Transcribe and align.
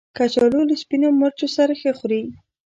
کچالو 0.17 0.61
له 0.69 0.75
سپینو 0.81 1.07
مرچو 1.19 1.47
سره 1.57 1.73
ښه 1.81 1.91
خوري 1.99 2.21